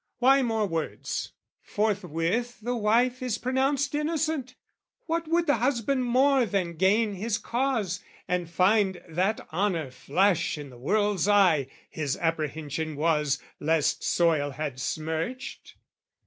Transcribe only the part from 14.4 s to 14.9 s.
had